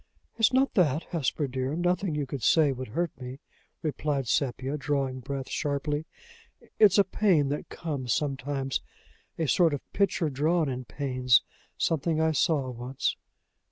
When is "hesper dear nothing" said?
1.11-2.15